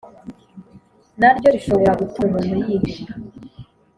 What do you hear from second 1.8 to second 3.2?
gutuma umuntu yiheba